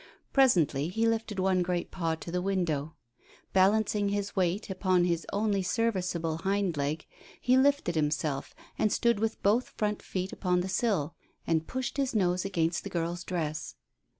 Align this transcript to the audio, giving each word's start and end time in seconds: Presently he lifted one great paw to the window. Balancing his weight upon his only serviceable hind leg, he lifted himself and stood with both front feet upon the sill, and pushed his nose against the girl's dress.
Presently 0.33 0.87
he 0.89 1.07
lifted 1.07 1.37
one 1.37 1.61
great 1.61 1.91
paw 1.91 2.15
to 2.15 2.31
the 2.31 2.41
window. 2.41 2.95
Balancing 3.53 4.09
his 4.09 4.35
weight 4.35 4.67
upon 4.67 5.03
his 5.03 5.27
only 5.31 5.61
serviceable 5.61 6.37
hind 6.37 6.75
leg, 6.75 7.05
he 7.39 7.55
lifted 7.55 7.93
himself 7.93 8.55
and 8.79 8.91
stood 8.91 9.19
with 9.19 9.39
both 9.43 9.69
front 9.69 10.01
feet 10.01 10.33
upon 10.33 10.61
the 10.61 10.69
sill, 10.69 11.13
and 11.45 11.67
pushed 11.67 11.97
his 11.97 12.15
nose 12.15 12.43
against 12.45 12.83
the 12.83 12.89
girl's 12.89 13.23
dress. 13.23 13.75